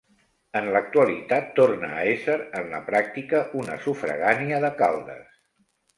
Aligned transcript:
En 0.59 0.69
l'actualitat, 0.75 1.51
torna 1.59 1.91
a 1.97 2.07
ésser 2.13 2.37
en 2.61 2.73
la 2.73 2.81
pràctica 2.89 3.45
una 3.61 3.77
sufragània 3.85 4.63
de 4.65 4.77
Caldes. 4.81 5.29